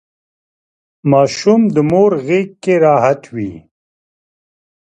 ماشوم 1.11 1.61
د 1.73 1.75
مور 1.89 2.11
غیږکې 2.25 2.75
راحت 2.85 3.21
وي. 3.35 3.53